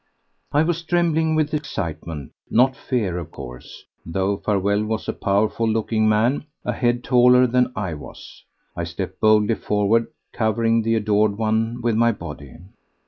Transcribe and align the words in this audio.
I 0.51 0.63
was 0.63 0.81
trembling 0.81 1.35
with 1.35 1.53
excitement—not 1.53 2.75
fear, 2.75 3.19
of 3.19 3.29
course, 3.29 3.85
though 4.03 4.37
Farewell 4.37 4.83
was 4.83 5.07
a 5.07 5.13
powerful 5.13 5.69
looking 5.69 6.09
man, 6.09 6.45
a 6.65 6.73
head 6.73 7.03
taller 7.03 7.45
than 7.45 7.71
I 7.75 7.93
was. 7.93 8.43
I 8.75 8.83
stepped 8.83 9.19
boldly 9.19 9.53
forward, 9.53 10.07
covering 10.33 10.81
the 10.81 10.95
adored 10.95 11.37
one 11.37 11.81
with 11.83 11.93
my 11.95 12.11
body. 12.13 12.57